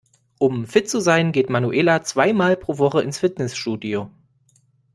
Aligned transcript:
Um 0.39 0.65
fit 0.65 0.89
zu 0.89 0.99
sein 0.99 1.31
geht 1.31 1.51
Manuela 1.51 2.01
zwei 2.01 2.33
mal 2.33 2.57
pro 2.57 2.79
Woche 2.79 3.03
ins 3.03 3.19
Fitnessstudio. 3.19 4.09